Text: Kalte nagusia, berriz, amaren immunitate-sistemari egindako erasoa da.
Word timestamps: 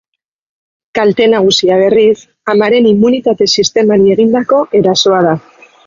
Kalte 0.99 1.27
nagusia, 1.33 1.77
berriz, 1.83 2.15
amaren 2.55 2.91
immunitate-sistemari 2.95 4.13
egindako 4.19 4.65
erasoa 4.83 5.27
da. 5.33 5.37